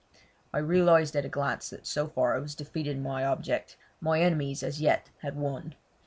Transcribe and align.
I 0.51 0.57
realised 0.57 1.15
at 1.15 1.25
a 1.25 1.29
glance 1.29 1.69
that 1.69 1.85
so 1.85 2.07
far 2.07 2.33
I 2.35 2.39
was 2.39 2.55
defeated 2.55 2.97
in 2.97 3.03
my 3.03 3.23
object, 3.23 3.77
my 3.99 4.19
enemies 4.19 4.63
as 4.63 4.81
yet 4.81 5.11
had 5.19 5.35
won. 5.35 5.75